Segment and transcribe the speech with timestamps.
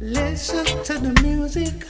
[0.00, 1.86] Listen to the music.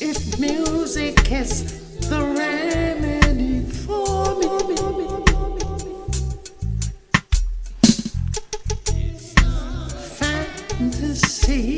[0.00, 4.46] If music is the remedy for me,
[10.78, 11.73] fantasy.